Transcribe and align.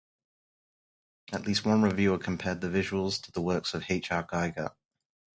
At 1.31 1.45
least 1.45 1.63
one 1.63 1.83
reviewer 1.83 2.17
compared 2.17 2.59
the 2.61 2.69
visuals 2.69 3.21
to 3.21 3.31
the 3.31 3.41
works 3.43 3.75
of 3.75 3.83
H. 3.87 4.11
R. 4.11 4.25
Giger. 4.25 4.73